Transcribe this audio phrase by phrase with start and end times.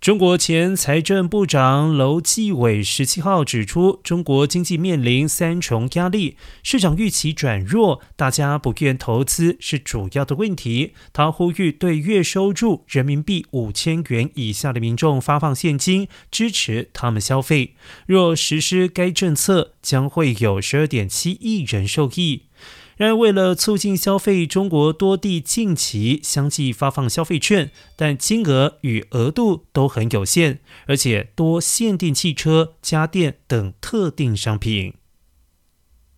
[0.00, 10.92] 中国前财政部长楼继伟十七号指出，中国经济面临三重压力，市场预期转弱，大家不愿投资是主要的问题。
[11.12, 17.74] 他呼吁对月收入人民币五千元以下的民众发放现金，支持他们消费。
[18.06, 22.42] 若实施该政策，将会有十二点七亿人受益。
[22.98, 34.97] 然而，为了促进消费，中国多地近期相继发放消费券，但金额与额度都很有限，而且多限定汽车、家电等特定商品。